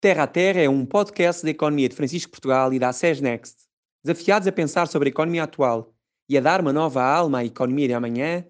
[0.00, 3.56] Terra a Terra é um podcast da economia de Francisco Portugal e da SES Next.
[4.04, 5.92] Desafiados a pensar sobre a economia atual
[6.28, 8.44] e a dar uma nova alma à economia de amanhã,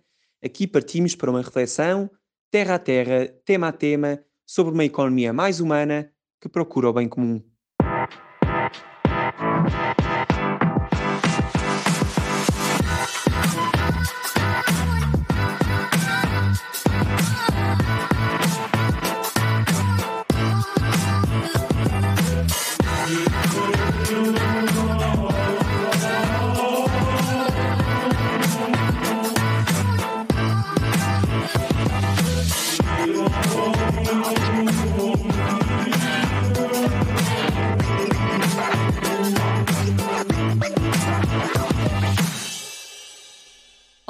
[0.45, 2.11] aqui partimos para uma reflexão,
[2.51, 7.09] terra a terra, tema a tema, sobre uma economia mais humana que procura o bem
[7.09, 7.43] comum.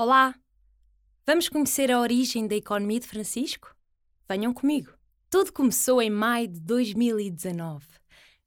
[0.00, 0.32] Olá!
[1.26, 3.74] Vamos conhecer a origem da economia de Francisco?
[4.28, 4.92] Venham comigo.
[5.28, 7.84] Tudo começou em maio de 2019.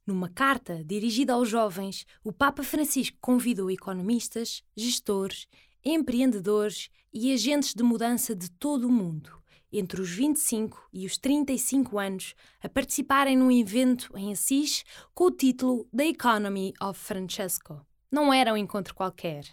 [0.07, 5.45] Numa carta dirigida aos jovens, o Papa Francisco convidou economistas, gestores,
[5.83, 9.37] empreendedores e agentes de mudança de todo o mundo,
[9.73, 15.31] entre os 25 e os 35 anos, a participarem num evento em Assis com o
[15.31, 17.85] título The Economy of Francesco.
[18.09, 19.43] Não era um encontro qualquer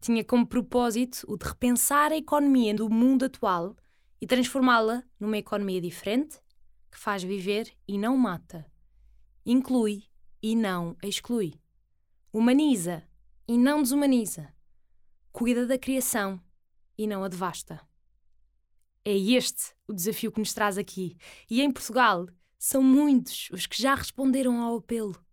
[0.00, 3.76] tinha como propósito o de repensar a economia do mundo atual
[4.20, 6.40] e transformá-la numa economia diferente
[6.90, 8.70] que faz viver e não mata,
[9.44, 10.04] inclui
[10.42, 11.54] e não exclui,
[12.32, 13.02] humaniza
[13.48, 14.52] e não desumaniza,
[15.32, 16.40] cuida da criação
[16.96, 17.80] e não a devasta.
[19.04, 21.16] É este o desafio que nos traz aqui,
[21.48, 22.26] e em Portugal
[22.58, 25.25] são muitos os que já responderam ao apelo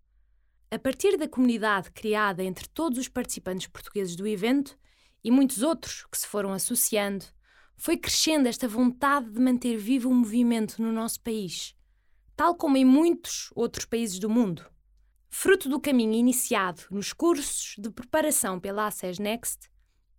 [0.74, 4.76] a partir da comunidade criada entre todos os participantes portugueses do evento
[5.24, 7.26] e muitos outros que se foram associando,
[7.78, 11.76] foi crescendo esta vontade de manter vivo o movimento no nosso país,
[12.36, 14.66] tal como em muitos outros países do mundo.
[15.30, 19.70] Fruto do caminho iniciado nos cursos de preparação pela ACES Next,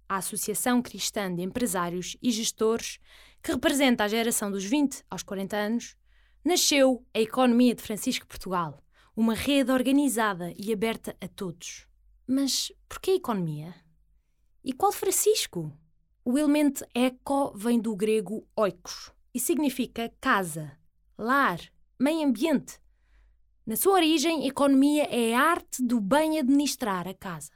[0.08, 3.00] a Associação Cristã de Empresários e Gestores,
[3.42, 5.96] que representa a geração dos 20 aos 40 anos,
[6.44, 8.83] nasceu a Economia de Francisco Portugal,
[9.16, 11.86] uma rede organizada e aberta a todos.
[12.26, 13.74] Mas por que economia?
[14.64, 15.72] E qual Francisco?
[16.24, 20.72] O elemento eco vem do grego oikos e significa casa,
[21.18, 21.60] lar,
[21.98, 22.80] meio ambiente.
[23.66, 27.52] Na sua origem, economia é a arte do bem administrar a casa.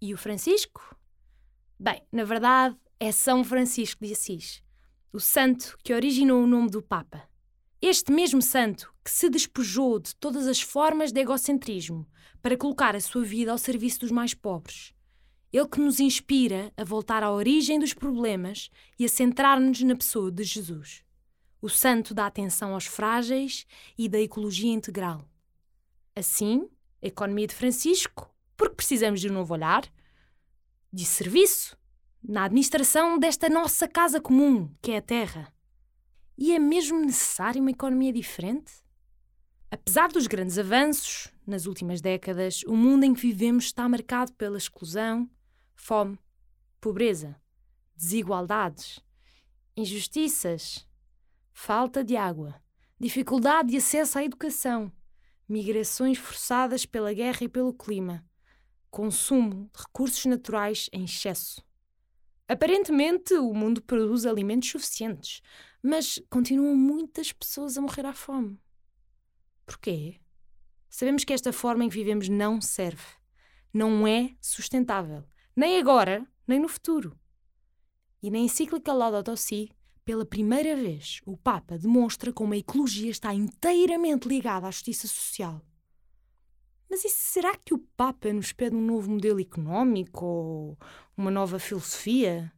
[0.00, 0.96] E o Francisco?
[1.78, 4.62] Bem, na verdade, é São Francisco de Assis,
[5.12, 7.28] o santo que originou o nome do Papa.
[7.84, 12.06] Este mesmo santo que se despojou de todas as formas de egocentrismo
[12.40, 14.94] para colocar a sua vida ao serviço dos mais pobres.
[15.52, 20.30] Ele que nos inspira a voltar à origem dos problemas e a centrar-nos na pessoa
[20.30, 21.02] de Jesus.
[21.60, 23.66] O santo da atenção aos frágeis
[23.98, 25.28] e da ecologia integral.
[26.14, 26.68] Assim,
[27.02, 29.82] a economia de Francisco, porque precisamos de um novo olhar,
[30.92, 31.76] de serviço,
[32.22, 35.52] na administração desta nossa casa comum, que é a Terra.
[36.44, 38.72] E é mesmo necessário uma economia diferente?
[39.70, 44.58] Apesar dos grandes avanços nas últimas décadas, o mundo em que vivemos está marcado pela
[44.58, 45.30] exclusão,
[45.76, 46.18] fome,
[46.80, 47.40] pobreza,
[47.94, 48.98] desigualdades,
[49.76, 50.84] injustiças,
[51.52, 52.60] falta de água,
[52.98, 54.90] dificuldade de acesso à educação,
[55.48, 58.26] migrações forçadas pela guerra e pelo clima,
[58.90, 61.64] consumo de recursos naturais em excesso.
[62.48, 65.40] Aparentemente, o mundo produz alimentos suficientes,
[65.82, 68.60] mas continuam muitas pessoas a morrer à fome.
[69.66, 70.20] Porquê?
[70.88, 73.04] Sabemos que esta forma em que vivemos não serve,
[73.72, 75.24] não é sustentável,
[75.56, 77.18] nem agora, nem no futuro.
[78.22, 79.70] E na encíclica Laudato Si,
[80.04, 85.60] pela primeira vez, o Papa demonstra como a ecologia está inteiramente ligada à justiça social.
[86.90, 90.78] Mas e será que o Papa nos pede um novo modelo económico ou
[91.16, 92.52] uma nova filosofia?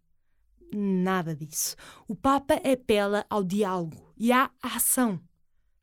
[0.73, 1.77] Nada disso.
[2.09, 5.21] O Papa apela ao diálogo e à ação.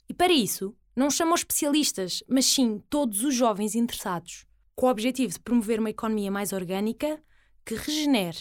[0.10, 4.46] E para isso, não chama os especialistas, mas sim todos os jovens interessados,
[4.76, 7.22] com o objetivo de promover uma economia mais orgânica
[7.66, 8.40] que regenere,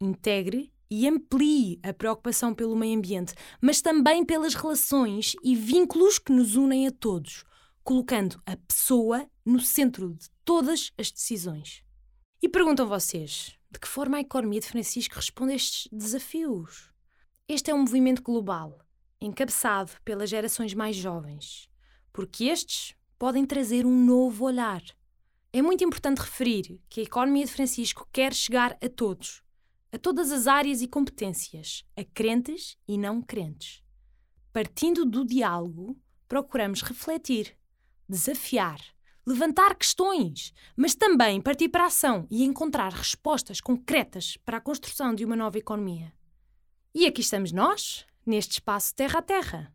[0.00, 6.32] integre e amplie a preocupação pelo meio ambiente, mas também pelas relações e vínculos que
[6.32, 7.44] nos unem a todos,
[7.82, 11.82] colocando a pessoa no centro de todas as decisões.
[12.42, 16.90] E perguntam vocês, de que forma a economia de Francisco responde a estes desafios?
[17.46, 18.80] Este é um movimento global,
[19.20, 21.68] encabeçado pelas gerações mais jovens,
[22.10, 24.82] porque estes podem trazer um novo olhar.
[25.52, 29.42] É muito importante referir que a economia de Francisco quer chegar a todos,
[29.92, 33.82] a todas as áreas e competências, a crentes e não crentes.
[34.54, 37.54] Partindo do diálogo, procuramos refletir,
[38.08, 38.80] desafiar,
[39.26, 45.12] levantar questões, mas também partir para a ação e encontrar respostas concretas para a construção
[45.12, 46.12] de uma nova economia.
[46.94, 49.74] E aqui estamos nós, neste espaço Terra a Terra.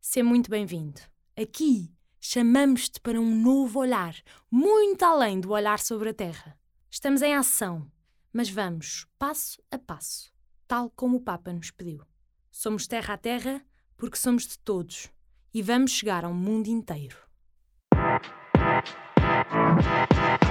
[0.00, 1.00] Seja muito bem-vindo.
[1.36, 4.14] Aqui chamamos-te para um novo olhar,
[4.48, 6.56] muito além do olhar sobre a Terra.
[6.88, 7.90] Estamos em ação,
[8.32, 10.32] mas vamos passo a passo,
[10.68, 12.04] tal como o Papa nos pediu.
[12.52, 13.66] Somos Terra a Terra
[13.96, 15.10] porque somos de todos
[15.52, 17.25] e vamos chegar ao mundo inteiro.
[19.50, 20.45] Thank you.